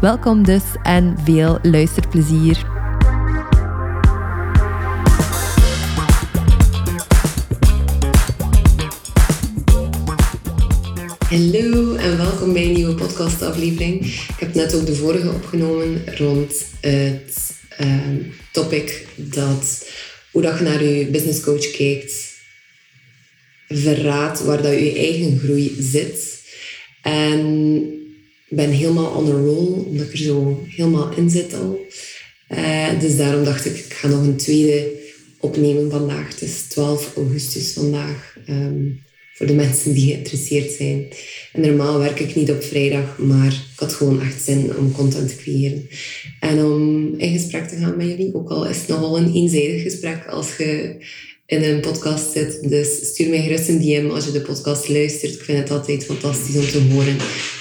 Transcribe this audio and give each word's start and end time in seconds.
Welkom 0.00 0.44
dus 0.44 0.62
en 0.82 1.16
veel 1.24 1.58
luisterplezier. 1.62 2.64
Hallo 11.28 11.94
en 11.94 12.16
welkom 12.16 12.52
bij 12.52 12.64
een 12.64 12.72
nieuwe 12.72 12.94
podcastaflevering. 12.94 14.04
Ik 14.04 14.34
heb 14.38 14.54
net 14.54 14.74
ook 14.74 14.86
de 14.86 14.94
vorige 14.94 15.30
opgenomen 15.30 16.16
rond 16.16 16.66
het 16.80 17.60
uh, 17.80 18.26
topic 18.52 19.06
dat 19.16 19.90
hoe 20.32 20.42
dat 20.42 20.58
je 20.58 20.64
naar 20.64 20.84
je 20.84 21.06
business 21.06 21.40
coach 21.40 21.70
kijkt, 21.70 22.34
verraadt 23.68 24.44
waar 24.44 24.62
dat 24.62 24.72
je 24.72 24.94
eigen 24.94 25.38
groei 25.38 25.76
zit. 25.78 26.42
En 27.02 28.06
ben 28.48 28.70
helemaal 28.70 29.10
on 29.10 29.26
a 29.26 29.30
roll, 29.30 29.84
omdat 29.86 30.06
ik 30.06 30.12
er 30.12 30.18
zo 30.18 30.64
helemaal 30.68 31.12
in 31.16 31.30
zit 31.30 31.54
al. 31.54 31.78
Uh, 32.50 33.00
dus 33.00 33.16
daarom 33.16 33.44
dacht 33.44 33.64
ik, 33.64 33.76
ik 33.76 33.92
ga 33.92 34.08
nog 34.08 34.22
een 34.22 34.36
tweede 34.36 34.90
opnemen 35.40 35.90
vandaag. 35.90 36.28
Het 36.28 36.42
is 36.42 36.62
12 36.62 37.12
augustus 37.16 37.72
vandaag. 37.72 38.36
Um, 38.48 39.06
voor 39.38 39.46
de 39.46 39.54
mensen 39.54 39.92
die 39.92 40.12
geïnteresseerd 40.12 40.72
zijn. 40.72 41.06
En 41.52 41.60
normaal 41.60 41.98
werk 41.98 42.20
ik 42.20 42.34
niet 42.34 42.50
op 42.50 42.62
vrijdag, 42.62 43.18
maar 43.18 43.52
ik 43.52 43.78
had 43.78 43.92
gewoon 43.92 44.22
echt 44.22 44.44
zin 44.44 44.76
om 44.76 44.92
content 44.92 45.28
te 45.28 45.36
creëren. 45.36 45.88
En 46.40 46.64
om 46.64 47.14
in 47.16 47.32
gesprek 47.32 47.68
te 47.68 47.76
gaan 47.76 47.96
met 47.96 48.06
jullie, 48.06 48.34
ook 48.34 48.50
al 48.50 48.66
is 48.66 48.76
het 48.76 48.88
nogal 48.88 49.18
een 49.18 49.34
eenzijdig 49.34 49.82
gesprek 49.82 50.26
als 50.26 50.56
je 50.56 50.96
in 51.46 51.62
een 51.62 51.80
podcast 51.80 52.32
zit. 52.32 52.68
Dus 52.68 53.06
stuur 53.06 53.28
mij 53.28 53.42
gerust 53.42 53.68
een 53.68 53.80
DM 53.80 54.10
als 54.10 54.24
je 54.24 54.32
de 54.32 54.40
podcast 54.40 54.88
luistert. 54.88 55.34
Ik 55.34 55.42
vind 55.42 55.58
het 55.58 55.70
altijd 55.70 56.04
fantastisch 56.04 56.56
om 56.56 56.66
te 56.66 56.82
horen 56.92 57.16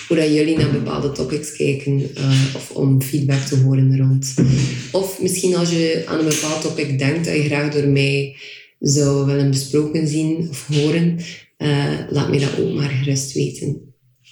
hoe 0.07 0.17
dat 0.17 0.33
jullie 0.33 0.57
naar 0.57 0.71
bepaalde 0.71 1.11
topics 1.11 1.55
kijken 1.55 1.99
uh, 2.17 2.55
of 2.55 2.71
om 2.71 3.01
feedback 3.01 3.41
te 3.41 3.55
horen 3.55 3.97
rond. 3.97 4.33
Of 4.91 5.21
misschien 5.21 5.55
als 5.55 5.69
je 5.69 6.03
aan 6.05 6.19
een 6.19 6.29
bepaald 6.29 6.61
topic 6.61 6.99
denkt 6.99 7.25
dat 7.25 7.35
je 7.35 7.43
graag 7.43 7.73
door 7.73 7.87
mij 7.87 8.35
zou 8.79 9.25
willen 9.25 9.49
besproken 9.49 10.07
zien 10.07 10.47
of 10.49 10.67
horen, 10.67 11.19
uh, 11.57 11.99
laat 12.09 12.29
mij 12.29 12.39
dat 12.39 12.59
ook 12.59 12.73
maar 12.73 12.89
gerust 12.89 13.33
weten. 13.33 13.81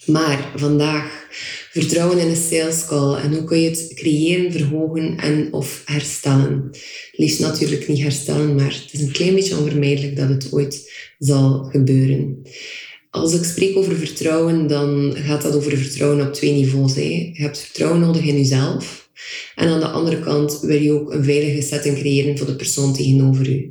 Maar 0.06 0.52
vandaag 0.56 1.28
vertrouwen 1.72 2.20
in 2.20 2.28
een 2.28 2.36
sales 2.36 2.86
call 2.86 3.16
en 3.16 3.34
hoe 3.34 3.44
kun 3.44 3.60
je 3.60 3.70
het 3.70 3.92
creëren, 3.94 4.52
verhogen 4.52 5.18
en 5.18 5.54
of 5.54 5.82
herstellen. 5.86 6.70
Liefst 7.12 7.40
natuurlijk 7.40 7.88
niet 7.88 8.02
herstellen, 8.02 8.56
maar 8.56 8.82
het 8.84 8.90
is 8.92 9.02
een 9.02 9.12
klein 9.12 9.36
beetje 9.36 9.58
onvermijdelijk 9.58 10.16
dat 10.16 10.30
het 10.30 10.54
ooit 10.54 10.92
zal 11.20 11.64
gebeuren. 11.64 12.42
Als 13.16 13.34
ik 13.34 13.44
spreek 13.44 13.78
over 13.78 13.96
vertrouwen, 13.96 14.68
dan 14.68 15.14
gaat 15.16 15.42
dat 15.42 15.56
over 15.56 15.78
vertrouwen 15.78 16.28
op 16.28 16.34
twee 16.34 16.54
niveaus. 16.54 16.96
Hè. 16.96 17.02
Je 17.34 17.42
hebt 17.42 17.60
vertrouwen 17.60 18.00
nodig 18.00 18.24
in 18.24 18.38
jezelf. 18.38 19.10
En 19.56 19.68
aan 19.68 19.80
de 19.80 19.88
andere 19.88 20.20
kant 20.20 20.60
wil 20.62 20.82
je 20.82 20.92
ook 20.92 21.14
een 21.14 21.24
veilige 21.24 21.62
setting 21.62 21.98
creëren 21.98 22.38
voor 22.38 22.48
de 22.48 22.56
persoon 22.56 22.94
tegenover 22.94 23.50
je. 23.50 23.70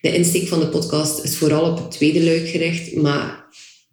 De 0.00 0.14
insteek 0.14 0.48
van 0.48 0.60
de 0.60 0.68
podcast 0.68 1.24
is 1.24 1.36
vooral 1.36 1.70
op 1.70 1.76
het 1.78 1.90
tweede 1.90 2.24
luik 2.24 2.48
gericht, 2.48 2.94
maar 2.94 3.46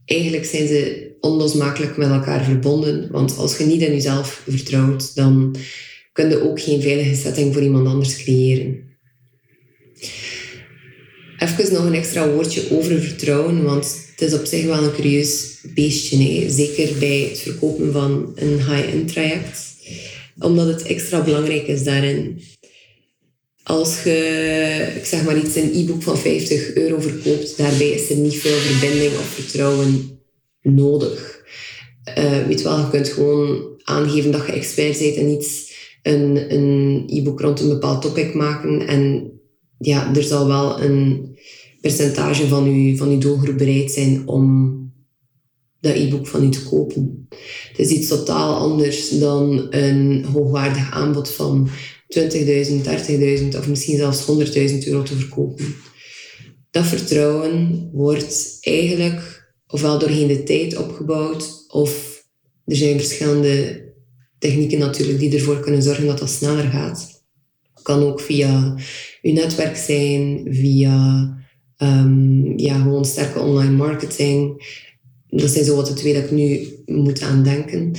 eigenlijk 0.05 0.45
zijn 0.45 0.67
ze 0.67 1.11
onlosmakelijk 1.19 1.97
met 1.97 2.09
elkaar 2.09 2.43
verbonden. 2.43 3.11
Want 3.11 3.37
als 3.37 3.57
je 3.57 3.65
niet 3.65 3.81
in 3.81 3.91
jezelf 3.91 4.43
vertrouwt, 4.49 5.15
dan 5.15 5.55
kun 6.11 6.29
je 6.29 6.49
ook 6.49 6.61
geen 6.61 6.81
veilige 6.81 7.15
setting 7.15 7.53
voor 7.53 7.63
iemand 7.63 7.87
anders 7.87 8.23
creëren. 8.23 8.91
Even 11.37 11.73
nog 11.73 11.85
een 11.85 11.93
extra 11.93 12.29
woordje 12.29 12.71
over 12.71 13.01
vertrouwen, 13.01 13.63
want 13.63 14.12
het 14.23 14.33
is 14.33 14.39
op 14.39 14.45
zich 14.45 14.65
wel 14.65 14.83
een 14.83 14.93
curieus 14.93 15.57
beestje. 15.73 16.17
Hè? 16.17 16.49
Zeker 16.49 16.97
bij 16.99 17.27
het 17.29 17.39
verkopen 17.39 17.91
van 17.91 18.31
een 18.35 18.57
high-end 18.57 19.07
traject. 19.07 19.75
Omdat 20.39 20.67
het 20.67 20.83
extra 20.83 21.23
belangrijk 21.23 21.67
is 21.67 21.83
daarin. 21.83 22.41
Als 23.63 24.03
je, 24.03 24.93
ik 24.95 25.05
zeg 25.05 25.23
maar 25.23 25.37
iets, 25.37 25.55
een 25.55 25.71
e-book 25.73 26.03
van 26.03 26.17
50 26.17 26.75
euro 26.75 26.99
verkoopt, 26.99 27.57
daarbij 27.57 27.89
is 27.89 28.09
er 28.09 28.15
niet 28.15 28.35
veel 28.35 28.57
verbinding 28.57 29.11
of 29.11 29.25
vertrouwen 29.25 30.19
nodig. 30.61 31.41
Uh, 32.17 32.45
weet 32.47 32.61
wel, 32.61 32.77
je 32.77 32.89
kunt 32.89 33.09
gewoon 33.09 33.81
aangeven 33.83 34.31
dat 34.31 34.45
je 34.45 34.51
expert 34.51 34.99
bent 34.99 35.15
en 35.15 35.29
iets, 35.29 35.71
een, 36.01 36.53
een 36.53 37.03
e-book 37.07 37.41
rond 37.41 37.59
een 37.59 37.69
bepaald 37.69 38.01
topic 38.01 38.33
maken. 38.33 38.87
En 38.87 39.31
ja, 39.79 40.15
er 40.15 40.23
zal 40.23 40.47
wel 40.47 40.81
een 40.81 41.33
percentage 41.83 42.47
van 42.47 42.75
je, 42.75 42.97
van 42.97 43.09
uw 43.09 43.17
doelgroep 43.17 43.57
bereid 43.57 43.91
zijn 43.91 44.27
om 44.27 44.71
dat 45.79 45.95
e-book 45.95 46.27
van 46.27 46.43
u 46.43 46.49
te 46.49 46.63
kopen. 46.63 47.27
Het 47.69 47.79
is 47.79 47.89
iets 47.89 48.07
totaal 48.07 48.55
anders 48.55 49.09
dan 49.09 49.67
een 49.69 50.25
hoogwaardig 50.25 50.91
aanbod 50.91 51.29
van 51.29 51.69
20.000, 52.19 52.23
30.000 53.41 53.57
of 53.57 53.67
misschien 53.67 53.97
zelfs 53.97 54.25
100.000 54.31 54.87
euro 54.87 55.03
te 55.03 55.15
verkopen. 55.15 55.75
Dat 56.71 56.85
vertrouwen 56.85 57.89
wordt 57.93 58.57
eigenlijk 58.59 59.51
ofwel 59.67 59.99
doorheen 59.99 60.27
de 60.27 60.43
tijd 60.43 60.77
opgebouwd, 60.77 61.65
of 61.67 62.23
er 62.65 62.75
zijn 62.75 62.99
verschillende 62.99 63.85
technieken 64.39 64.79
natuurlijk 64.79 65.19
die 65.19 65.33
ervoor 65.33 65.59
kunnen 65.59 65.83
zorgen 65.83 66.07
dat 66.07 66.19
dat 66.19 66.29
sneller 66.29 66.69
gaat. 66.69 67.23
Het 67.73 67.83
kan 67.83 68.03
ook 68.03 68.21
via 68.21 68.75
uw 69.21 69.33
netwerk 69.33 69.75
zijn, 69.77 70.47
via 70.49 71.41
um, 71.83 72.57
ja, 72.57 72.81
gewoon 72.81 73.05
sterke 73.05 73.39
online 73.39 73.71
marketing. 73.71 74.65
Dat 75.29 75.49
zijn 75.49 75.65
zo 75.65 75.75
wat 75.75 75.87
de 75.87 75.93
twee 75.93 76.13
dat 76.13 76.23
ik 76.23 76.31
nu 76.31 76.67
moet 76.85 77.21
aan 77.21 77.43
denken. 77.43 77.91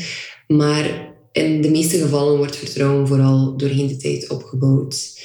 Maar 0.47 1.13
in 1.33 1.61
de 1.61 1.71
meeste 1.71 1.99
gevallen 1.99 2.37
wordt 2.37 2.57
vertrouwen 2.57 3.09
vooral 3.09 3.57
doorheen 3.57 3.87
de 3.87 3.97
tijd 3.97 4.31
opgebouwd. 4.31 5.23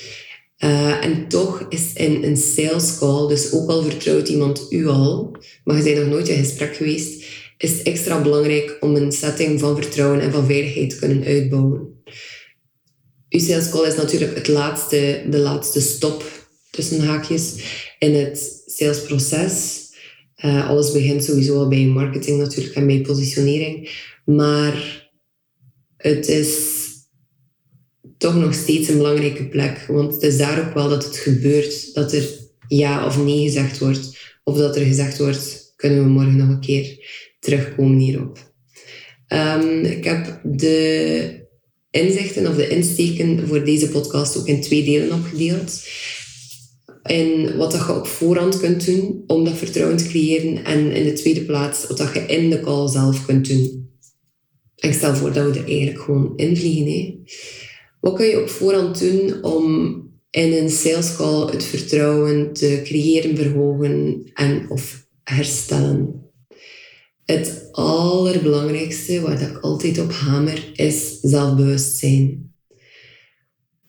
Uh, 0.59 1.05
en 1.05 1.27
toch 1.27 1.65
is 1.69 1.93
in 1.93 2.23
een 2.23 2.37
sales 2.37 2.97
call, 2.97 3.27
dus 3.27 3.51
ook 3.51 3.69
al 3.69 3.83
vertrouwt 3.83 4.27
iemand 4.29 4.65
u 4.69 4.87
al, 4.87 5.35
maar 5.63 5.77
je 5.77 5.83
bent 5.83 5.97
nog 5.97 6.07
nooit 6.07 6.27
in 6.27 6.37
gesprek 6.37 6.75
geweest, 6.75 7.23
is 7.57 7.71
het 7.71 7.81
extra 7.81 8.21
belangrijk 8.21 8.77
om 8.79 8.95
een 8.95 9.11
setting 9.11 9.59
van 9.59 9.75
vertrouwen 9.75 10.19
en 10.19 10.31
van 10.31 10.45
veiligheid 10.45 10.89
te 10.89 10.99
kunnen 10.99 11.23
uitbouwen. 11.23 12.01
Uw 13.29 13.39
sales 13.39 13.69
call 13.69 13.87
is 13.87 13.95
natuurlijk 13.95 14.35
het 14.35 14.47
laatste, 14.47 15.25
de 15.29 15.37
laatste 15.37 15.81
stop 15.81 16.38
tussen 16.79 17.07
haakjes 17.07 17.55
in 17.99 18.13
het 18.13 18.63
salesproces. 18.65 19.87
Uh, 20.45 20.69
alles 20.69 20.91
begint 20.91 21.23
sowieso 21.23 21.57
al 21.57 21.67
bij 21.67 21.85
marketing 21.85 22.37
natuurlijk 22.37 22.75
en 22.75 22.87
bij 22.87 23.01
positionering. 23.01 23.89
Maar 24.25 25.07
het 25.97 26.27
is 26.27 26.77
toch 28.17 28.35
nog 28.35 28.53
steeds 28.53 28.87
een 28.87 28.97
belangrijke 28.97 29.47
plek. 29.47 29.85
Want 29.87 30.13
het 30.13 30.23
is 30.23 30.37
daar 30.37 30.67
ook 30.67 30.73
wel 30.73 30.89
dat 30.89 31.03
het 31.03 31.17
gebeurt. 31.17 31.93
Dat 31.93 32.13
er 32.13 32.23
ja 32.67 33.05
of 33.05 33.23
nee 33.23 33.43
gezegd 33.43 33.77
wordt. 33.77 34.17
Of 34.43 34.57
dat 34.57 34.75
er 34.75 34.85
gezegd 34.85 35.17
wordt, 35.17 35.73
kunnen 35.75 36.03
we 36.03 36.09
morgen 36.09 36.37
nog 36.37 36.49
een 36.49 36.59
keer 36.59 37.05
terugkomen 37.39 37.97
hierop. 37.97 38.53
Um, 39.27 39.85
ik 39.85 40.03
heb 40.03 40.41
de 40.43 41.47
inzichten 41.91 42.47
of 42.47 42.55
de 42.55 42.67
insteken 42.67 43.47
voor 43.47 43.65
deze 43.65 43.89
podcast 43.89 44.37
ook 44.37 44.47
in 44.47 44.61
twee 44.61 44.83
delen 44.83 45.13
opgedeeld. 45.13 45.81
En 47.09 47.57
wat 47.57 47.71
dat 47.71 47.85
je 47.85 47.95
op 47.95 48.07
voorhand 48.07 48.59
kunt 48.59 48.85
doen 48.85 49.23
om 49.27 49.43
dat 49.43 49.57
vertrouwen 49.57 49.97
te 49.97 50.07
creëren. 50.07 50.65
En 50.65 50.91
in 50.91 51.03
de 51.03 51.13
tweede 51.13 51.41
plaats 51.41 51.87
wat 51.87 51.97
dat 51.97 52.13
je 52.13 52.19
in 52.19 52.49
de 52.49 52.59
call 52.59 52.87
zelf 52.87 53.25
kunt 53.25 53.47
doen 53.47 53.79
ik 54.79 54.93
stel 54.93 55.15
voor 55.15 55.33
dat 55.33 55.51
we 55.53 55.59
er 55.59 55.67
eigenlijk 55.67 55.99
gewoon 55.99 56.33
invliegen. 56.35 56.91
Hè. 56.91 57.19
Wat 57.99 58.15
kun 58.15 58.25
je 58.25 58.41
op 58.41 58.49
voorhand 58.49 58.99
doen 58.99 59.43
om 59.43 59.95
in 60.29 60.53
een 60.53 60.69
sales 60.69 61.15
call 61.15 61.51
het 61.51 61.63
vertrouwen 61.63 62.53
te 62.53 62.81
creëren, 62.83 63.35
verhogen 63.35 64.21
en 64.33 64.69
of 64.69 65.07
herstellen? 65.23 66.27
Het 67.25 67.67
allerbelangrijkste, 67.71 69.21
waar 69.21 69.41
ik 69.41 69.57
altijd 69.57 69.99
op 69.99 70.11
hamer, 70.11 70.71
is 70.73 71.19
zelfbewustzijn. 71.21 72.48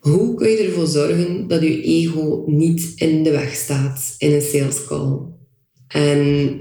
Hoe 0.00 0.34
kun 0.34 0.48
je 0.48 0.56
ervoor 0.56 0.86
zorgen 0.86 1.48
dat 1.48 1.62
je 1.62 1.82
ego 1.82 2.44
niet 2.46 2.92
in 2.96 3.22
de 3.22 3.30
weg 3.30 3.54
staat 3.54 4.14
in 4.18 4.32
een 4.32 4.42
sales 4.42 4.84
call? 4.84 5.18
En 5.88 6.60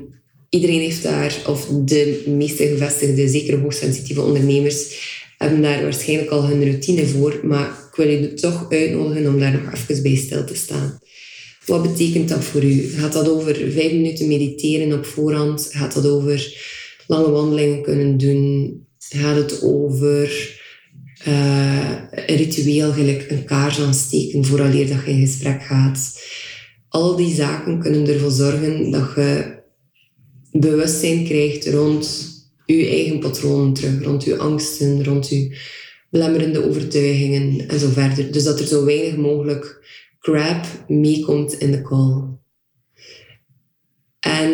Iedereen 0.49 0.79
heeft 0.79 1.03
daar, 1.03 1.41
of 1.47 1.65
de 1.65 2.23
meeste 2.27 2.67
gevestigde, 2.67 3.27
zeker 3.27 3.59
hoogsensitieve 3.59 4.21
ondernemers, 4.21 5.07
hebben 5.37 5.61
daar 5.61 5.81
waarschijnlijk 5.81 6.29
al 6.29 6.47
hun 6.47 6.63
routine 6.63 7.05
voor, 7.05 7.39
maar 7.43 7.67
ik 7.89 7.95
wil 7.95 8.07
je 8.07 8.33
toch 8.33 8.65
uitnodigen 8.69 9.27
om 9.27 9.39
daar 9.39 9.51
nog 9.51 9.73
even 9.73 10.03
bij 10.03 10.15
stil 10.15 10.45
te 10.45 10.55
staan. 10.55 10.99
Wat 11.65 11.81
betekent 11.81 12.29
dat 12.29 12.43
voor 12.43 12.63
u? 12.63 12.81
Gaat 12.81 13.13
dat 13.13 13.29
over 13.29 13.55
vijf 13.55 13.91
minuten 13.91 14.27
mediteren 14.27 14.97
op 14.97 15.05
voorhand? 15.05 15.69
Gaat 15.71 15.93
dat 15.93 16.05
over 16.05 16.53
lange 17.07 17.29
wandelingen 17.29 17.81
kunnen 17.81 18.17
doen? 18.17 18.77
Gaat 18.97 19.35
het 19.35 19.61
over 19.61 20.58
uh, 21.27 21.95
ritueel, 22.11 22.91
gelijk 22.91 23.29
een 23.29 23.45
kaars 23.45 23.79
aansteken 23.79 24.45
vooraleer 24.45 24.87
dat 24.87 25.05
je 25.05 25.11
in 25.11 25.27
gesprek 25.27 25.63
gaat? 25.63 26.23
Al 26.89 27.15
die 27.15 27.35
zaken 27.35 27.79
kunnen 27.79 28.07
ervoor 28.07 28.31
zorgen 28.31 28.91
dat 28.91 29.11
je 29.15 29.57
bewustzijn 30.51 31.23
krijgt 31.23 31.67
rond 31.67 32.27
je 32.65 32.87
eigen 32.87 33.19
patronen 33.19 33.73
terug, 33.73 34.03
rond 34.03 34.23
je 34.23 34.37
angsten, 34.37 35.03
rond 35.03 35.29
je 35.29 35.57
belemmerende 36.09 36.65
overtuigingen 36.65 37.67
en 37.67 37.79
zo 37.79 37.89
verder. 37.89 38.31
Dus 38.31 38.43
dat 38.43 38.59
er 38.59 38.67
zo 38.67 38.85
weinig 38.85 39.17
mogelijk 39.17 39.87
crap 40.19 40.65
meekomt 40.87 41.53
in 41.53 41.71
de 41.71 41.81
call. 41.81 42.23
En 44.19 44.51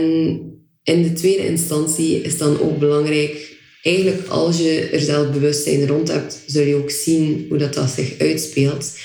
in 0.83 1.03
de 1.03 1.13
tweede 1.13 1.47
instantie 1.47 2.21
is 2.21 2.38
dan 2.38 2.59
ook 2.59 2.79
belangrijk, 2.79 3.54
eigenlijk 3.85 4.27
als 4.27 4.57
je 4.57 4.89
er 4.91 4.99
zelf 4.99 5.31
bewustzijn 5.31 5.87
rond 5.87 6.07
hebt, 6.11 6.39
zul 6.45 6.63
je 6.63 6.75
ook 6.75 6.89
zien 6.91 7.45
hoe 7.49 7.57
dat, 7.57 7.73
dat 7.73 7.89
zich 7.89 8.19
uitspeelt. 8.19 8.97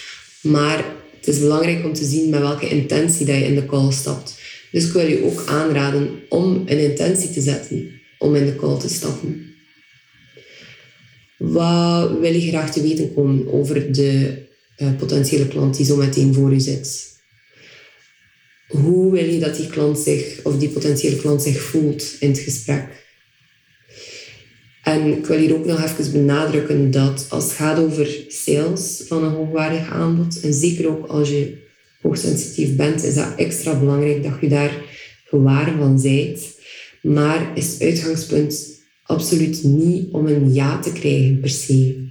Maar 0.42 0.84
het 1.16 1.28
is 1.28 1.38
belangrijk 1.38 1.84
om 1.84 1.92
te 1.92 2.04
zien 2.04 2.30
met 2.30 2.40
welke 2.40 2.68
intentie 2.68 3.26
dat 3.26 3.36
je 3.36 3.44
in 3.44 3.54
de 3.54 3.66
call 3.66 3.92
stapt. 3.92 4.34
Dus 4.70 4.86
ik 4.86 4.92
wil 4.92 5.06
je 5.06 5.24
ook 5.24 5.44
aanraden 5.46 6.22
om 6.28 6.62
een 6.66 6.78
intentie 6.78 7.30
te 7.30 7.40
zetten 7.40 7.90
om 8.18 8.34
in 8.34 8.46
de 8.46 8.56
call 8.56 8.78
te 8.78 8.88
stappen. 8.88 9.54
Wat 11.38 12.18
wil 12.20 12.32
je 12.32 12.48
graag 12.48 12.72
te 12.72 12.82
weten 12.82 13.14
komen 13.14 13.52
over 13.52 13.92
de 13.92 14.42
uh, 14.78 14.96
potentiële 14.96 15.48
klant 15.48 15.76
die 15.76 15.86
zo 15.86 15.96
meteen 15.96 16.34
voor 16.34 16.52
u 16.52 16.60
zit? 16.60 17.08
Hoe 18.68 19.12
wil 19.12 19.24
je 19.24 19.38
dat 19.38 19.56
die 19.56 19.66
klant 19.66 19.98
zich, 19.98 20.40
of 20.42 20.58
die 20.58 20.68
potentiële 20.68 21.16
klant 21.16 21.42
zich 21.42 21.60
voelt 21.60 22.16
in 22.20 22.28
het 22.28 22.38
gesprek? 22.38 22.99
En 24.90 25.06
ik 25.06 25.26
wil 25.26 25.38
hier 25.38 25.54
ook 25.54 25.64
nog 25.64 25.82
even 25.82 26.12
benadrukken 26.12 26.90
dat 26.90 27.26
als 27.28 27.44
het 27.44 27.52
gaat 27.52 27.78
over 27.78 28.24
sales 28.28 29.02
van 29.06 29.24
een 29.24 29.32
hoogwaardig 29.32 29.90
aanbod, 29.90 30.40
en 30.40 30.54
zeker 30.54 30.88
ook 30.88 31.06
als 31.06 31.28
je 31.28 31.56
hoogsensitief 32.00 32.76
bent, 32.76 33.04
is 33.04 33.14
dat 33.14 33.34
extra 33.36 33.78
belangrijk 33.78 34.22
dat 34.22 34.32
je 34.40 34.48
daar 34.48 34.74
gewaar 35.24 35.74
van 35.78 36.02
bent. 36.02 36.40
Maar 37.02 37.50
is 37.54 37.72
het 37.72 37.82
uitgangspunt 37.82 38.80
absoluut 39.02 39.64
niet 39.64 40.12
om 40.12 40.26
een 40.26 40.52
ja 40.52 40.78
te 40.78 40.92
krijgen 40.92 41.40
per 41.40 41.50
se. 41.50 42.08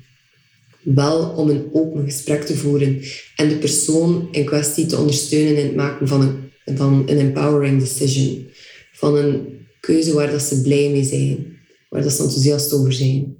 Wel 0.82 1.30
om 1.30 1.50
een 1.50 1.70
open 1.74 2.04
gesprek 2.04 2.44
te 2.44 2.58
voeren 2.58 3.02
en 3.36 3.50
de 3.50 3.56
persoon 3.56 4.28
in 4.32 4.46
kwestie 4.46 4.86
te 4.86 4.98
ondersteunen 4.98 5.58
in 5.58 5.66
het 5.66 5.76
maken 5.76 6.08
van 6.08 6.22
een, 6.22 6.78
van 6.78 7.04
een 7.06 7.20
empowering 7.20 7.80
decision. 7.80 8.48
Van 8.92 9.16
een 9.16 9.68
keuze 9.80 10.14
waar 10.14 10.32
dat 10.32 10.42
ze 10.42 10.62
blij 10.62 10.90
mee 10.90 11.04
zijn, 11.04 11.59
waar 11.90 12.02
dat 12.02 12.12
ze 12.12 12.24
enthousiast 12.24 12.74
over 12.74 12.94
zijn. 12.94 13.38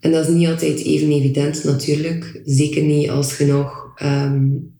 En 0.00 0.12
dat 0.12 0.28
is 0.28 0.34
niet 0.34 0.46
altijd 0.46 0.78
even 0.78 1.10
evident 1.10 1.64
natuurlijk. 1.64 2.40
Zeker 2.44 2.82
niet 2.82 3.10
als 3.10 3.38
je 3.38 3.46
nog 3.46 4.00
um, 4.02 4.76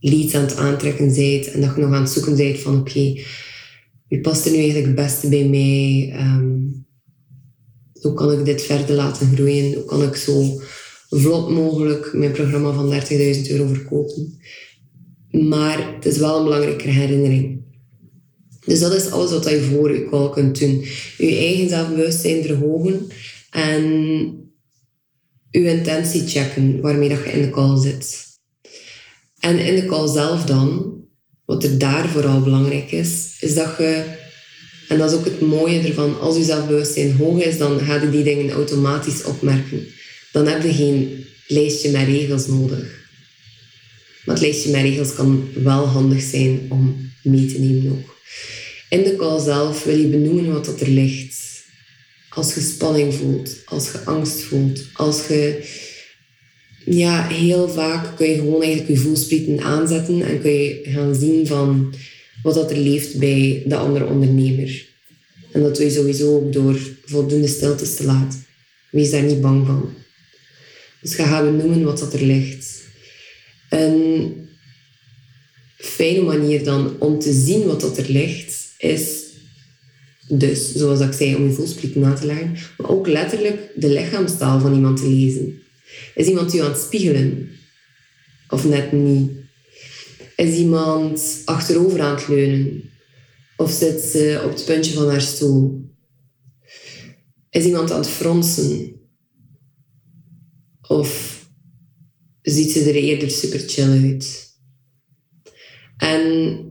leads 0.00 0.34
aan 0.34 0.42
het 0.42 0.56
aantrekken 0.56 1.14
bent 1.14 1.50
en 1.50 1.60
dat 1.60 1.74
je 1.74 1.80
nog 1.80 1.92
aan 1.92 2.02
het 2.02 2.10
zoeken 2.10 2.36
bent 2.36 2.58
van 2.58 2.78
oké, 2.78 3.20
wie 4.08 4.20
past 4.20 4.44
er 4.44 4.50
nu 4.50 4.56
eigenlijk 4.56 4.86
het 4.86 4.94
beste 4.94 5.28
bij 5.28 5.48
mij? 5.48 6.12
Um, 6.20 6.86
hoe 8.00 8.14
kan 8.14 8.32
ik 8.32 8.44
dit 8.44 8.62
verder 8.62 8.94
laten 8.96 9.34
groeien? 9.34 9.74
Hoe 9.74 9.84
kan 9.84 10.02
ik 10.02 10.16
zo 10.16 10.60
vlot 11.08 11.50
mogelijk 11.50 12.12
mijn 12.12 12.32
programma 12.32 12.72
van 12.72 12.92
30.000 12.92 13.50
euro 13.50 13.66
verkopen? 13.66 14.38
Maar 15.30 15.94
het 15.94 16.06
is 16.06 16.18
wel 16.18 16.38
een 16.38 16.44
belangrijke 16.44 16.88
herinnering. 16.88 17.62
Dus 18.68 18.80
dat 18.80 18.94
is 18.94 19.10
alles 19.10 19.30
wat 19.30 19.48
je 19.48 19.60
voor 19.60 19.92
je 19.92 20.08
call 20.10 20.30
kunt 20.30 20.58
doen. 20.58 20.84
Je 21.18 21.36
eigen 21.36 21.68
zelfbewustzijn 21.68 22.44
verhogen 22.44 23.06
en 23.50 23.82
je 25.50 25.64
intentie 25.64 26.26
checken 26.26 26.80
waarmee 26.80 27.08
dat 27.08 27.24
je 27.24 27.30
in 27.30 27.42
de 27.42 27.50
call 27.50 27.80
zit. 27.80 28.26
En 29.38 29.58
in 29.58 29.74
de 29.74 29.86
call 29.86 30.08
zelf 30.08 30.44
dan, 30.44 30.96
wat 31.44 31.64
er 31.64 31.78
daar 31.78 32.08
vooral 32.08 32.40
belangrijk 32.40 32.92
is, 32.92 33.36
is 33.40 33.54
dat 33.54 33.74
je, 33.78 34.04
en 34.88 34.98
dat 34.98 35.10
is 35.10 35.18
ook 35.18 35.24
het 35.24 35.40
mooie 35.40 35.80
ervan, 35.80 36.20
als 36.20 36.36
je 36.36 36.44
zelfbewustzijn 36.44 37.16
hoog 37.16 37.42
is, 37.42 37.58
dan 37.58 37.80
ga 37.80 38.02
je 38.02 38.10
die 38.10 38.24
dingen 38.24 38.50
automatisch 38.50 39.24
opmerken. 39.24 39.86
Dan 40.32 40.46
heb 40.46 40.62
je 40.62 40.72
geen 40.72 41.24
lijstje 41.46 41.90
met 41.90 42.06
regels 42.06 42.46
nodig. 42.46 43.06
Maar 44.24 44.34
het 44.34 44.44
lijstje 44.44 44.70
met 44.70 44.82
regels 44.82 45.14
kan 45.14 45.48
wel 45.54 45.86
handig 45.86 46.22
zijn 46.22 46.66
om 46.68 47.10
mee 47.22 47.46
te 47.46 47.58
nemen 47.58 47.92
ook. 47.92 48.17
In 48.88 49.02
de 49.02 49.16
call 49.16 49.40
zelf 49.40 49.84
wil 49.84 49.96
je 49.96 50.06
benoemen 50.06 50.52
wat 50.52 50.64
dat 50.64 50.80
er 50.80 50.88
ligt. 50.88 51.36
Als 52.28 52.54
je 52.54 52.60
spanning 52.60 53.14
voelt, 53.14 53.56
als 53.64 53.92
je 53.92 54.04
angst 54.04 54.40
voelt, 54.40 54.80
als 54.92 55.26
je 55.26 55.66
ja, 56.84 57.26
heel 57.26 57.68
vaak 57.68 58.16
kun 58.16 58.28
je 58.28 58.34
gewoon 58.34 58.62
eigenlijk 58.62 58.92
je 58.92 58.96
voelsprieten 58.98 59.60
aanzetten 59.60 60.22
en 60.22 60.40
kun 60.40 60.52
je 60.52 60.80
gaan 60.84 61.14
zien 61.14 61.46
van 61.46 61.94
wat 62.42 62.54
dat 62.54 62.70
er 62.70 62.76
leeft 62.76 63.18
bij 63.18 63.62
de 63.66 63.76
andere 63.76 64.06
ondernemer. 64.06 64.86
En 65.52 65.62
dat 65.62 65.76
doe 65.76 65.84
je 65.84 65.90
sowieso 65.90 66.36
ook 66.36 66.52
door 66.52 66.78
voldoende 67.04 67.48
stiltes 67.48 67.94
te 67.96 68.04
laten. 68.04 68.44
Wees 68.90 69.10
daar 69.10 69.22
niet 69.22 69.40
bang 69.40 69.66
van. 69.66 69.94
Dus 71.00 71.14
ga 71.14 71.26
gaan 71.26 71.56
benoemen 71.56 71.84
wat 71.84 71.98
dat 71.98 72.12
er 72.12 72.22
ligt. 72.22 72.82
Een 73.70 74.47
fijne 75.78 76.22
manier 76.22 76.64
dan 76.64 76.96
om 76.98 77.18
te 77.18 77.32
zien 77.32 77.66
wat 77.66 77.80
dat 77.80 77.98
er 77.98 78.10
ligt, 78.10 78.74
is 78.78 79.26
dus, 80.28 80.74
zoals 80.74 81.00
ik 81.00 81.12
zei, 81.12 81.34
om 81.36 81.44
je 81.44 81.52
voelsprieten 81.52 82.00
na 82.00 82.12
te 82.14 82.26
leggen, 82.26 82.56
maar 82.78 82.90
ook 82.90 83.06
letterlijk 83.06 83.72
de 83.74 83.88
lichaamstaal 83.88 84.60
van 84.60 84.74
iemand 84.74 84.96
te 84.96 85.08
lezen. 85.08 85.62
Is 86.14 86.26
iemand 86.26 86.54
u 86.54 86.58
aan 86.58 86.70
het 86.70 86.80
spiegelen? 86.80 87.48
Of 88.48 88.64
net 88.64 88.92
niet? 88.92 89.30
Is 90.36 90.56
iemand 90.56 91.42
achterover 91.44 92.00
aan 92.00 92.14
het 92.14 92.28
leunen? 92.28 92.90
Of 93.56 93.70
zit 93.70 94.00
ze 94.00 94.42
op 94.44 94.50
het 94.50 94.64
puntje 94.64 94.92
van 94.94 95.08
haar 95.08 95.20
stoel? 95.20 95.90
Is 97.50 97.64
iemand 97.64 97.90
aan 97.90 98.00
het 98.00 98.08
fronsen? 98.08 99.00
Of 100.82 101.42
ziet 102.42 102.70
ze 102.70 102.80
er 102.80 102.94
eerder 102.94 103.30
super 103.30 103.58
chill 103.58 104.10
uit? 104.10 104.47
En 105.98 106.62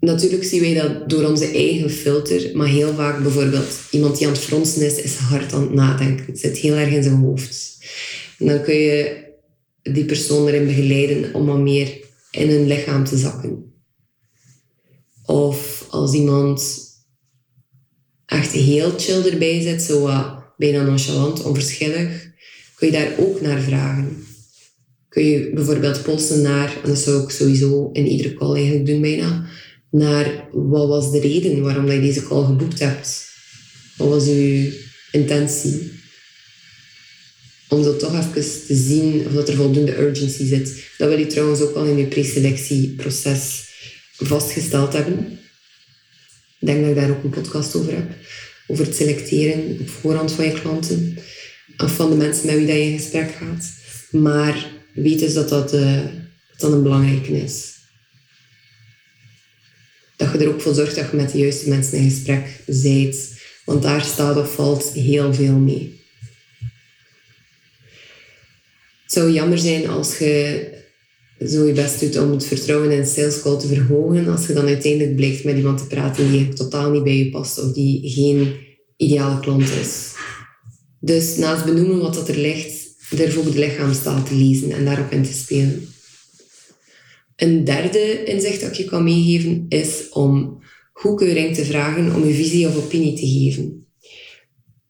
natuurlijk 0.00 0.44
zien 0.44 0.60
wij 0.60 0.74
dat 0.74 1.10
door 1.10 1.24
onze 1.24 1.46
eigen 1.46 1.90
filter, 1.90 2.56
maar 2.56 2.68
heel 2.68 2.94
vaak 2.94 3.22
bijvoorbeeld 3.22 3.68
iemand 3.90 4.18
die 4.18 4.26
aan 4.26 4.32
het 4.32 4.42
fronsen 4.42 4.86
is, 4.86 5.00
is 5.00 5.14
hard 5.14 5.52
aan 5.52 5.60
het 5.60 5.74
nadenken. 5.74 6.26
Het 6.26 6.38
zit 6.38 6.58
heel 6.58 6.74
erg 6.74 6.90
in 6.90 7.02
zijn 7.02 7.14
hoofd. 7.14 7.78
En 8.38 8.46
dan 8.46 8.62
kun 8.62 8.74
je 8.74 9.26
die 9.82 10.04
persoon 10.04 10.48
erin 10.48 10.66
begeleiden 10.66 11.34
om 11.34 11.46
wat 11.46 11.58
meer 11.58 11.98
in 12.30 12.48
hun 12.48 12.66
lichaam 12.66 13.04
te 13.04 13.16
zakken. 13.16 13.72
Of 15.26 15.86
als 15.90 16.14
iemand 16.14 16.78
echt 18.26 18.52
heel 18.52 18.92
chill 18.98 19.26
erbij 19.26 19.60
zit, 19.60 19.82
zo 19.82 20.10
bijna 20.56 20.82
nonchalant, 20.82 21.42
onverschillig, 21.42 22.30
kun 22.74 22.86
je 22.86 22.92
daar 22.92 23.12
ook 23.18 23.40
naar 23.40 23.60
vragen. 23.60 24.27
Kun 25.18 25.26
je 25.26 25.50
bijvoorbeeld 25.54 26.02
polsen 26.02 26.42
naar, 26.42 26.76
en 26.82 26.88
dat 26.88 26.98
zou 26.98 27.22
ik 27.22 27.30
sowieso 27.30 27.90
in 27.92 28.06
iedere 28.06 28.34
call 28.34 28.54
eigenlijk 28.54 28.86
doen 28.86 29.00
bijna, 29.00 29.46
naar 29.90 30.48
wat 30.52 30.88
was 30.88 31.10
de 31.10 31.20
reden 31.20 31.62
waarom 31.62 31.86
dat 31.86 31.94
je 31.94 32.00
deze 32.00 32.22
call 32.22 32.44
geboekt 32.44 32.78
hebt? 32.78 33.28
Wat 33.96 34.08
was 34.08 34.26
uw 34.26 34.70
intentie? 35.12 35.92
om 37.68 37.84
zo 37.84 37.96
toch 37.96 38.18
even 38.18 38.66
te 38.66 38.74
zien 38.74 39.26
of 39.26 39.32
dat 39.32 39.48
er 39.48 39.54
voldoende 39.54 39.98
urgency 39.98 40.46
zit. 40.46 40.84
Dat 40.98 41.08
wil 41.08 41.18
je 41.18 41.26
trouwens 41.26 41.60
ook 41.60 41.74
al 41.74 41.84
in 41.84 41.96
je 41.96 42.06
preselectieproces 42.06 43.68
vastgesteld 44.16 44.92
hebben. 44.92 45.38
Ik 46.60 46.66
denk 46.66 46.80
dat 46.80 46.88
ik 46.88 46.96
daar 46.96 47.10
ook 47.10 47.24
een 47.24 47.30
podcast 47.30 47.74
over 47.74 47.92
heb. 47.92 48.10
Over 48.66 48.86
het 48.86 48.96
selecteren 48.96 49.76
op 49.80 49.88
voorhand 49.88 50.32
van 50.32 50.44
je 50.44 50.60
klanten. 50.60 51.18
Of 51.76 51.94
van 51.94 52.10
de 52.10 52.16
mensen 52.16 52.46
met 52.46 52.56
wie 52.56 52.66
dat 52.66 52.76
je 52.76 52.82
in 52.82 52.98
gesprek 52.98 53.30
gaat. 53.30 53.72
Maar 54.10 54.77
weet 54.94 55.34
dat 55.34 55.48
dat, 55.48 55.74
uh, 55.74 56.04
dat 56.56 56.72
een 56.72 56.82
belangrijke 56.82 57.42
is. 57.42 57.76
Dat 60.16 60.32
je 60.32 60.38
er 60.38 60.48
ook 60.48 60.60
voor 60.60 60.74
zorgt 60.74 60.96
dat 60.96 61.10
je 61.10 61.16
met 61.16 61.32
de 61.32 61.38
juiste 61.38 61.68
mensen 61.68 61.98
in 61.98 62.10
gesprek 62.10 62.62
bent. 62.66 63.36
Want 63.64 63.82
daar 63.82 64.04
staat 64.04 64.36
of 64.36 64.54
valt 64.54 64.90
heel 64.92 65.34
veel 65.34 65.58
mee. 65.58 66.00
Het 69.02 69.12
zou 69.12 69.30
jammer 69.30 69.58
zijn 69.58 69.88
als 69.88 70.18
je 70.18 70.66
zo 71.46 71.66
je 71.66 71.72
best 71.72 72.00
doet 72.00 72.18
om 72.18 72.30
het 72.30 72.44
vertrouwen 72.44 72.90
in 72.90 73.06
sales 73.06 73.40
call 73.40 73.58
te 73.58 73.66
verhogen, 73.66 74.28
als 74.28 74.46
je 74.46 74.52
dan 74.52 74.66
uiteindelijk 74.66 75.16
blijkt 75.16 75.44
met 75.44 75.56
iemand 75.56 75.78
te 75.78 75.86
praten 75.86 76.30
die 76.30 76.48
totaal 76.48 76.90
niet 76.90 77.04
bij 77.04 77.16
je 77.16 77.30
past 77.30 77.58
of 77.58 77.72
die 77.72 78.10
geen 78.10 78.56
ideale 78.96 79.40
klant 79.40 79.70
is. 79.70 80.12
Dus 81.00 81.36
naast 81.36 81.64
benoemen 81.64 81.98
wat 81.98 82.14
dat 82.14 82.28
er 82.28 82.36
ligt, 82.36 82.87
durf 83.10 83.36
ook 83.36 83.52
de 83.52 83.58
lichaamstaal 83.58 84.22
te 84.22 84.34
lezen 84.34 84.72
en 84.72 84.84
daarop 84.84 85.12
in 85.12 85.22
te 85.22 85.32
spelen. 85.32 85.88
Een 87.36 87.64
derde 87.64 88.24
inzicht 88.24 88.60
dat 88.60 88.70
ik 88.70 88.76
je 88.76 88.84
kan 88.84 89.04
meegeven 89.04 89.66
is 89.68 90.08
om 90.10 90.62
goedkeuring 90.92 91.54
te 91.54 91.64
vragen 91.64 92.14
om 92.14 92.26
je 92.26 92.34
visie 92.34 92.66
of 92.66 92.76
opinie 92.76 93.14
te 93.14 93.26
geven. 93.26 93.86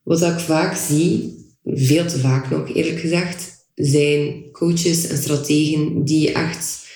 Wat 0.02 0.22
ik 0.22 0.38
vaak 0.38 0.76
zie, 0.76 1.36
veel 1.64 2.06
te 2.06 2.18
vaak 2.18 2.50
nog 2.50 2.74
eerlijk 2.74 3.00
gezegd, 3.00 3.66
zijn 3.74 4.50
coaches 4.52 5.06
en 5.06 5.18
strategen 5.18 6.04
die 6.04 6.32
echt 6.32 6.86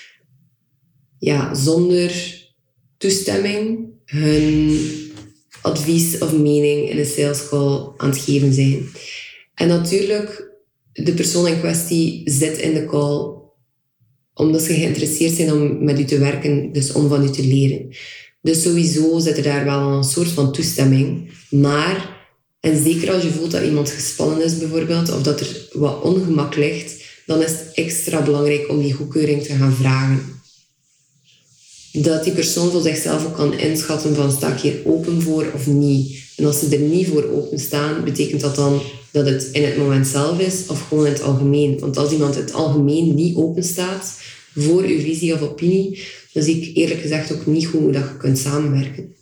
ja, 1.18 1.54
zonder 1.54 2.40
toestemming 2.96 3.90
hun 4.04 4.78
advies 5.60 6.18
of 6.18 6.32
mening 6.32 6.90
in 6.90 6.98
een 6.98 7.06
sales 7.06 7.48
call 7.48 7.92
aan 7.96 8.08
het 8.08 8.18
geven 8.18 8.52
zijn. 8.52 8.88
En 9.54 9.68
natuurlijk, 9.68 10.51
de 10.92 11.12
persoon 11.12 11.46
in 11.46 11.58
kwestie 11.58 12.22
zit 12.24 12.58
in 12.58 12.74
de 12.74 12.84
call 12.86 13.40
omdat 14.34 14.62
ze 14.62 14.74
geïnteresseerd 14.74 15.36
zijn 15.36 15.52
om 15.52 15.84
met 15.84 15.98
u 15.98 16.04
te 16.04 16.18
werken, 16.18 16.72
dus 16.72 16.92
om 16.92 17.08
van 17.08 17.24
u 17.24 17.30
te 17.30 17.46
leren. 17.46 17.96
Dus 18.42 18.62
sowieso 18.62 19.18
zit 19.18 19.36
er 19.36 19.42
daar 19.42 19.64
wel 19.64 19.80
een 19.80 20.04
soort 20.04 20.28
van 20.28 20.52
toestemming. 20.52 21.30
Maar, 21.50 22.26
en 22.60 22.82
zeker 22.82 23.12
als 23.12 23.22
je 23.22 23.30
voelt 23.30 23.50
dat 23.50 23.64
iemand 23.64 23.90
gespannen 23.90 24.44
is 24.44 24.58
bijvoorbeeld, 24.58 25.12
of 25.12 25.22
dat 25.22 25.40
er 25.40 25.68
wat 25.72 26.02
ongemak 26.02 26.56
ligt, 26.56 27.04
dan 27.26 27.42
is 27.42 27.50
het 27.50 27.70
extra 27.74 28.22
belangrijk 28.22 28.68
om 28.68 28.82
die 28.82 28.92
goedkeuring 28.92 29.42
te 29.42 29.54
gaan 29.54 29.74
vragen. 29.74 30.40
Dat 31.92 32.24
die 32.24 32.32
persoon 32.32 32.70
voor 32.70 32.82
zichzelf 32.82 33.26
ook 33.26 33.34
kan 33.34 33.58
inschatten 33.58 34.14
van 34.14 34.32
sta 34.32 34.54
ik 34.54 34.60
hier 34.60 34.80
open 34.84 35.22
voor 35.22 35.46
of 35.54 35.66
niet. 35.66 36.22
En 36.36 36.44
als 36.44 36.58
ze 36.58 36.68
er 36.68 36.78
niet 36.78 37.08
voor 37.08 37.30
open 37.30 37.58
staan, 37.58 38.04
betekent 38.04 38.40
dat 38.40 38.54
dan 38.54 38.82
dat 39.12 39.26
het 39.26 39.48
in 39.52 39.64
het 39.64 39.76
moment 39.76 40.06
zelf 40.06 40.40
is 40.40 40.66
of 40.66 40.88
gewoon 40.88 41.06
in 41.06 41.12
het 41.12 41.22
algemeen. 41.22 41.78
Want 41.78 41.96
als 41.96 42.12
iemand 42.12 42.34
in 42.34 42.40
het 42.40 42.52
algemeen 42.52 43.14
niet 43.14 43.36
open 43.36 43.64
staat 43.64 44.20
voor 44.54 44.82
uw 44.82 45.00
visie 45.00 45.34
of 45.34 45.40
opinie, 45.40 46.02
dan 46.32 46.42
zie 46.42 46.60
ik 46.60 46.76
eerlijk 46.76 47.00
gezegd 47.00 47.32
ook 47.32 47.46
niet 47.46 47.64
hoe 47.64 47.92
dat 47.92 48.08
je 48.08 48.16
kunt 48.16 48.38
samenwerken. 48.38 49.14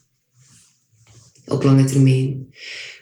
Op 1.46 1.62
lange 1.62 1.84
termijn. 1.84 2.54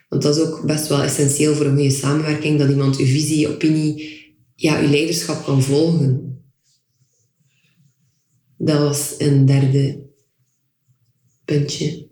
Want 0.09 0.23
dat 0.23 0.37
is 0.37 0.43
ook 0.43 0.67
best 0.67 0.89
wel 0.89 1.03
essentieel 1.03 1.55
voor 1.55 1.67
een 1.67 1.75
goede 1.75 1.91
samenwerking, 1.91 2.59
dat 2.59 2.71
iemand 2.71 2.97
uw 2.97 3.07
visie, 3.07 3.49
opinie, 3.49 4.19
ja, 4.55 4.81
uw 4.81 4.89
leiderschap 4.89 5.45
kan 5.45 5.63
volgen. 5.63 6.43
Dat 8.57 8.79
was 8.79 9.15
een 9.19 9.47
derde 9.47 10.07
puntje. 11.45 12.08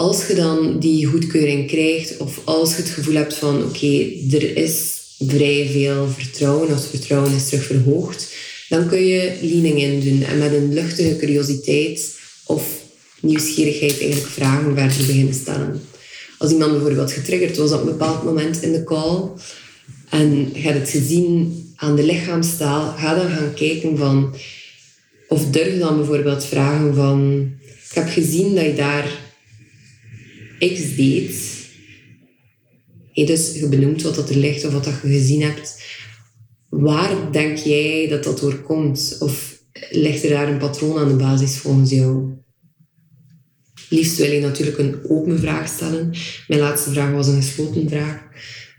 Als 0.00 0.26
je 0.26 0.34
dan 0.34 0.78
die 0.78 1.06
goedkeuring 1.06 1.66
krijgt, 1.66 2.16
of 2.16 2.40
als 2.44 2.70
je 2.70 2.82
het 2.82 2.90
gevoel 2.90 3.14
hebt 3.14 3.34
van 3.34 3.64
oké, 3.64 4.12
er 4.30 4.56
is 4.56 5.00
vrij 5.18 5.68
veel 5.72 6.08
vertrouwen, 6.08 6.72
als 6.72 6.86
vertrouwen 6.86 7.34
is 7.34 7.48
terug 7.48 7.64
verhoogd, 7.64 8.34
dan 8.68 8.88
kun 8.88 9.04
je 9.04 9.32
leaning 9.40 9.82
in 9.82 10.00
doen 10.00 10.22
en 10.22 10.38
met 10.38 10.52
een 10.52 10.72
luchtige 10.74 11.16
curiositeit 11.16 12.18
of 12.46 12.82
nieuwsgierigheid 13.20 14.00
eigenlijk 14.00 14.32
vragen 14.32 14.74
verder 14.74 15.06
beginnen 15.06 15.34
stellen. 15.34 15.82
Als 16.38 16.50
iemand 16.50 16.72
bijvoorbeeld 16.72 17.12
getriggerd 17.12 17.56
was 17.56 17.72
op 17.72 17.80
een 17.80 17.86
bepaald 17.86 18.24
moment 18.24 18.62
in 18.62 18.72
de 18.72 18.84
call 18.84 19.28
en 20.10 20.50
je 20.52 20.60
hebt 20.60 20.78
het 20.78 20.90
gezien 20.90 21.62
aan 21.76 21.96
de 21.96 22.04
lichaamstaal, 22.04 22.94
ga 22.96 23.14
dan 23.14 23.30
gaan 23.30 23.54
kijken 23.54 23.96
van, 23.96 24.34
of 25.28 25.50
durf 25.50 25.78
dan 25.78 25.96
bijvoorbeeld 25.96 26.44
vragen 26.44 26.94
van, 26.94 27.50
ik 27.90 27.94
heb 27.94 28.08
gezien 28.08 28.54
dat 28.54 28.64
je 28.64 28.74
daar 28.74 29.28
X 30.60 30.96
deed. 30.96 31.58
Hey, 33.12 33.26
dus 33.26 33.54
je 33.54 33.68
benoemt 33.68 34.02
wat 34.02 34.14
dat 34.14 34.30
er 34.30 34.36
ligt 34.36 34.64
of 34.64 34.72
wat 34.72 34.84
dat 34.84 34.94
je 35.02 35.08
gezien 35.08 35.42
hebt. 35.42 35.82
Waar 36.68 37.32
denk 37.32 37.56
jij 37.56 38.08
dat 38.08 38.24
dat 38.24 38.40
door 38.40 38.60
komt? 38.60 39.16
Of 39.20 39.62
ligt 39.90 40.24
er 40.24 40.30
daar 40.30 40.48
een 40.48 40.58
patroon 40.58 40.98
aan 40.98 41.08
de 41.08 41.14
basis 41.14 41.56
volgens 41.56 41.90
jou? 41.90 42.38
Liefst 43.88 44.16
wil 44.16 44.30
je 44.30 44.40
natuurlijk 44.40 44.78
een 44.78 44.98
open 45.08 45.38
vraag 45.38 45.68
stellen. 45.68 46.12
Mijn 46.48 46.60
laatste 46.60 46.90
vraag 46.90 47.12
was 47.12 47.26
een 47.26 47.42
gesloten 47.42 47.88
vraag. 47.88 48.22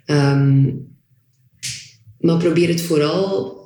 Um, 0.06 0.90
maar 2.20 2.38
probeer 2.38 2.68
het 2.68 2.82
vooral 2.82 3.60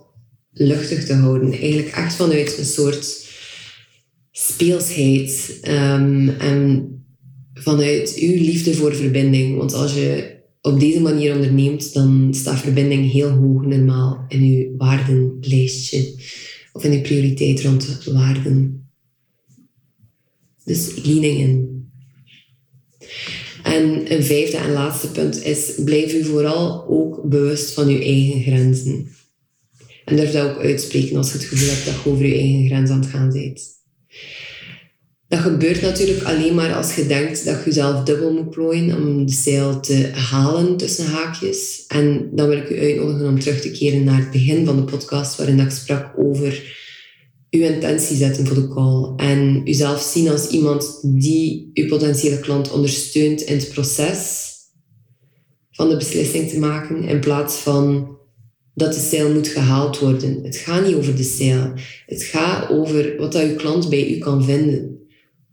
luchtig 0.52 1.06
te 1.06 1.14
houden. 1.14 1.52
Eigenlijk 1.52 1.88
echt 1.88 2.16
vanuit 2.16 2.58
een 2.58 2.66
soort 2.66 3.28
speelsheid. 4.32 5.60
Um, 5.68 6.30
en 6.30 6.90
vanuit 7.66 8.14
uw 8.16 8.34
liefde 8.34 8.74
voor 8.74 8.96
verbinding. 8.96 9.58
Want 9.58 9.74
als 9.74 9.94
je 9.94 10.34
op 10.62 10.80
deze 10.80 11.02
manier 11.02 11.34
onderneemt, 11.34 11.94
dan 11.94 12.34
staat 12.34 12.60
verbinding 12.60 13.12
heel 13.12 13.30
hoog 13.30 13.66
normaal 13.66 14.26
in 14.28 14.42
uw 14.42 14.78
waardenlijstje. 14.78 16.14
Of 16.74 16.84
in 16.84 16.92
uw 16.92 17.02
prioriteit 17.02 17.62
rond 17.62 18.04
waarden. 18.06 18.88
Dus 20.64 21.04
leaning 21.04 21.40
in. 21.40 21.90
En 23.64 24.14
een 24.14 24.24
vijfde 24.24 24.58
en 24.58 24.72
laatste 24.72 25.12
punt 25.12 25.44
is, 25.44 25.74
blijf 25.84 26.14
u 26.14 26.24
vooral 26.24 26.88
ook 26.88 27.30
bewust 27.30 27.72
van 27.72 27.88
uw 27.88 28.00
eigen 28.00 28.42
grenzen. 28.42 29.08
En 30.06 30.16
durf 30.16 30.32
dat 30.32 30.50
ook 30.50 30.64
uitspreken 30.64 31.18
als 31.18 31.32
je 31.32 31.38
het 31.38 31.48
gevoel 31.48 31.70
hebt 31.70 31.86
dat 31.86 32.04
je 32.04 32.10
over 32.10 32.26
je 32.26 32.34
eigen 32.34 32.66
grens 32.66 32.90
aan 32.90 33.00
het 33.00 33.10
gaan 33.10 33.32
bent. 33.32 33.62
Dat 35.36 35.44
gebeurt 35.44 35.82
natuurlijk 35.82 36.24
alleen 36.24 36.56
maar 36.56 36.74
als 36.74 36.96
je 36.96 37.08
denkt 37.08 37.46
dat 37.46 37.56
je 37.56 37.66
jezelf 37.66 38.04
dubbel 38.04 38.34
moet 38.34 38.50
plooien 38.50 38.98
om 38.98 39.26
de 39.26 39.32
zeil 39.32 39.80
te 39.80 40.10
halen 40.14 40.78
tussen 40.78 41.06
haakjes. 41.06 41.84
En 41.88 42.30
dan 42.32 42.48
wil 42.48 42.58
ik 42.58 42.70
u 42.70 42.80
uitnodigen 42.80 43.28
om 43.28 43.40
terug 43.40 43.62
te 43.62 43.72
keren 43.72 44.04
naar 44.04 44.18
het 44.18 44.32
begin 44.32 44.66
van 44.66 44.76
de 44.76 44.84
podcast 44.84 45.38
waarin 45.38 45.60
ik 45.60 45.70
sprak 45.70 46.14
over 46.18 46.76
uw 47.50 47.62
intentie 47.62 48.16
zetten 48.16 48.48
voor 48.48 48.56
de 48.56 48.68
call. 48.68 49.14
En 49.16 49.62
uzelf 49.66 50.02
zien 50.02 50.30
als 50.30 50.48
iemand 50.48 51.00
die 51.04 51.72
uw 51.74 51.88
potentiële 51.88 52.40
klant 52.40 52.72
ondersteunt 52.72 53.42
in 53.42 53.58
het 53.58 53.70
proces 53.70 54.52
van 55.72 55.90
de 55.90 55.98
beslissing 55.98 56.50
te 56.50 56.60
maken, 56.60 57.04
in 57.04 57.20
plaats 57.20 57.56
van 57.56 58.18
dat 58.74 58.94
de 58.94 59.00
sale 59.00 59.34
moet 59.34 59.48
gehaald 59.48 60.00
worden. 60.00 60.40
Het 60.44 60.56
gaat 60.56 60.86
niet 60.86 60.96
over 60.96 61.16
de 61.16 61.24
sale. 61.24 61.74
Het 62.06 62.24
gaat 62.24 62.70
over 62.70 63.16
wat 63.18 63.32
dat 63.32 63.44
uw 63.44 63.56
klant 63.56 63.90
bij 63.90 64.10
u 64.10 64.18
kan 64.18 64.44
vinden. 64.44 64.95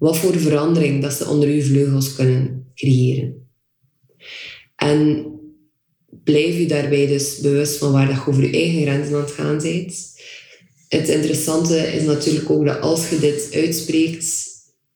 Wat 0.02 0.18
voor 0.18 0.38
verandering 0.38 1.02
dat 1.02 1.12
ze 1.12 1.28
onder 1.28 1.48
uw 1.48 1.62
vleugels 1.62 2.14
kunnen 2.14 2.70
creëren. 2.74 3.48
En 4.76 5.26
blijf 6.24 6.58
u 6.58 6.66
daarbij 6.66 7.06
dus 7.06 7.38
bewust 7.38 7.76
van 7.76 7.92
waar 7.92 8.06
dat 8.06 8.16
je 8.16 8.26
over 8.26 8.42
je 8.42 8.52
eigen 8.52 8.82
grenzen 8.82 9.14
aan 9.14 9.20
het 9.20 9.30
gaan 9.30 9.58
bent 9.58 10.12
het 10.98 11.08
interessante 11.08 11.76
is 11.76 12.04
natuurlijk 12.04 12.50
ook 12.50 12.66
dat 12.66 12.80
als 12.80 13.08
je 13.08 13.18
dit 13.18 13.48
uitspreekt, 13.54 14.50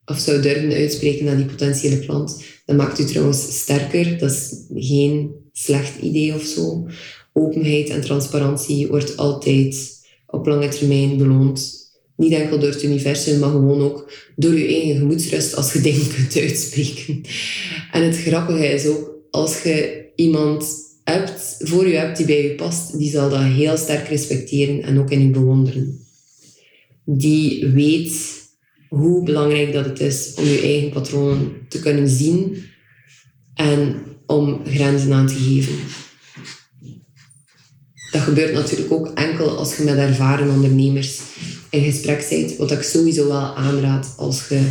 of 0.05 0.19
zou 0.19 0.43
durven 0.43 0.73
uitspreken 0.73 1.25
naar 1.25 1.37
die 1.37 1.47
potentiële 1.47 1.99
klant, 1.99 2.43
dan 2.65 2.77
maakt 2.77 2.99
u 2.99 3.05
trouwens 3.05 3.59
sterker. 3.59 4.19
Dat 4.19 4.31
is 4.31 4.65
geen 4.75 5.31
slecht 5.53 6.01
idee 6.01 6.35
of 6.35 6.43
zo. 6.43 6.87
Openheid 7.33 7.89
en 7.89 8.01
transparantie 8.01 8.87
wordt 8.87 9.17
altijd 9.17 9.99
op 10.27 10.47
lange 10.47 10.69
termijn 10.69 11.17
beloond. 11.17 11.76
Niet 12.17 12.33
enkel 12.33 12.59
door 12.59 12.71
het 12.71 12.83
universum, 12.83 13.39
maar 13.39 13.51
gewoon 13.51 13.81
ook 13.81 14.13
door 14.37 14.59
je 14.59 14.67
eigen 14.67 14.97
gemoedsrust 14.97 15.55
als 15.55 15.73
je 15.73 15.81
dingen 15.91 16.15
kunt 16.15 16.37
uitspreken. 16.37 17.21
En 17.93 18.03
het 18.05 18.17
grappige 18.17 18.67
is 18.67 18.87
ook, 18.87 19.11
als 19.31 19.63
je 19.63 20.05
iemand 20.15 20.67
hebt, 21.05 21.57
voor 21.59 21.89
je 21.89 21.97
hebt 21.97 22.17
die 22.17 22.27
bij 22.27 22.43
je 22.43 22.55
past, 22.55 22.99
die 22.99 23.11
zal 23.11 23.31
dat 23.31 23.43
heel 23.43 23.77
sterk 23.77 24.09
respecteren 24.09 24.83
en 24.83 24.99
ook 24.99 25.11
in 25.11 25.23
je 25.23 25.31
bewonderen. 25.31 26.07
Die 27.05 27.67
weet 27.67 28.45
hoe 28.89 29.25
belangrijk 29.25 29.73
dat 29.73 29.85
het 29.85 30.01
is 30.01 30.35
om 30.39 30.45
je 30.45 30.61
eigen 30.61 30.91
patronen 30.91 31.53
te 31.69 31.81
kunnen 31.81 32.09
zien 32.09 32.65
en 33.55 34.03
om 34.27 34.61
grenzen 34.65 35.13
aan 35.13 35.27
te 35.27 35.35
geven. 35.35 35.75
Dat 38.11 38.23
gebeurt 38.23 38.53
natuurlijk 38.53 38.93
ook 38.93 39.09
enkel 39.15 39.57
als 39.57 39.77
je 39.77 39.85
met 39.85 39.97
ervaren 39.97 40.51
ondernemers 40.51 41.21
in 41.71 41.85
gesprek 41.85 42.27
bent, 42.31 42.57
wat 42.57 42.71
ik 42.71 42.83
sowieso 42.83 43.29
wel 43.29 43.57
aanraad 43.57 44.15
als 44.17 44.49
je 44.49 44.71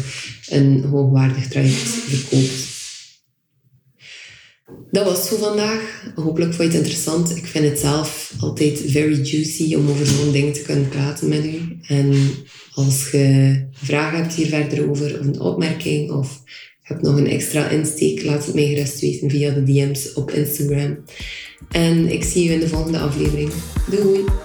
een 0.50 0.84
hoogwaardig 0.84 1.48
traject 1.48 1.88
verkoopt. 1.88 2.74
Dat 4.92 5.06
was 5.06 5.18
het 5.18 5.28
voor 5.28 5.38
vandaag. 5.38 6.12
Hopelijk 6.16 6.54
vond 6.54 6.72
je 6.72 6.78
het 6.78 6.86
interessant. 6.86 7.36
Ik 7.36 7.46
vind 7.46 7.66
het 7.66 7.80
zelf 7.80 8.34
altijd 8.40 8.84
very 8.86 9.22
juicy 9.22 9.75
om 9.75 9.90
over 9.90 10.06
zo'n 10.06 10.32
ding 10.32 10.54
te 10.54 10.62
kunnen 10.62 10.90
praten 10.90 11.28
met 11.28 11.46
u. 11.46 11.78
En 11.88 12.14
als 12.74 13.12
je 13.12 13.68
vragen 13.72 14.18
hebt 14.18 14.34
hier 14.34 14.48
verder 14.48 14.90
over, 14.90 15.20
of 15.20 15.25
een 15.25 15.40
opmerking, 15.40 16.12
of 16.12 16.42
je 16.46 16.94
hebt 16.94 17.02
nog 17.02 17.18
een 17.18 17.28
extra 17.28 17.70
insteek, 17.70 18.24
laat 18.24 18.46
het 18.46 18.56
mij 18.56 18.68
gerust 18.68 19.00
weten 19.00 19.30
via 19.30 19.54
de 19.54 19.64
DM's 19.64 20.14
op 20.14 20.32
Instagram. 20.32 20.98
En 21.72 22.12
ik 22.12 22.24
zie 22.24 22.44
je 22.44 22.54
in 22.54 22.60
de 22.60 22.68
volgende 22.68 23.00
aflevering. 23.00 23.52
Doei! 23.90 24.45